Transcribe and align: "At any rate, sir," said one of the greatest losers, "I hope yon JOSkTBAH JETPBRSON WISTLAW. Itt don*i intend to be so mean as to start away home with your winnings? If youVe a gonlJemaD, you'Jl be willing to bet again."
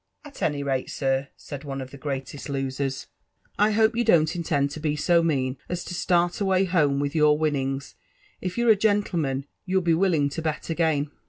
"At 0.25 0.41
any 0.41 0.63
rate, 0.63 0.89
sir," 0.89 1.27
said 1.37 1.63
one 1.63 1.79
of 1.79 1.91
the 1.91 1.95
greatest 1.99 2.49
losers, 2.49 3.05
"I 3.59 3.69
hope 3.69 3.95
yon 3.95 4.01
JOSkTBAH 4.01 4.01
JETPBRSON 4.01 4.01
WISTLAW. 4.01 4.01
Itt 4.01 4.07
don*i 4.35 4.39
intend 4.39 4.71
to 4.71 4.79
be 4.79 4.95
so 4.95 5.21
mean 5.23 5.57
as 5.69 5.83
to 5.83 5.93
start 5.93 6.41
away 6.41 6.65
home 6.65 6.99
with 6.99 7.13
your 7.13 7.37
winnings? 7.37 7.93
If 8.41 8.57
youVe 8.57 8.69
a 8.69 8.75
gonlJemaD, 8.75 9.43
you'Jl 9.67 9.83
be 9.83 9.93
willing 9.93 10.29
to 10.29 10.41
bet 10.41 10.71
again." 10.71 11.11